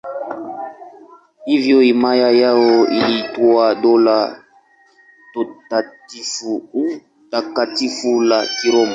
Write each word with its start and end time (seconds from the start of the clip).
Hivyo 1.45 1.79
himaya 1.79 2.29
yao 2.31 2.87
iliitwa 2.87 3.75
Dola 3.75 4.45
Takatifu 7.29 8.21
la 8.21 8.45
Kiroma. 8.55 8.89